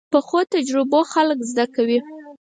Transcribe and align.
پخو 0.13 0.39
تجربو 0.53 0.99
خلک 1.13 1.39
زده 1.51 1.65
کوي 1.75 1.99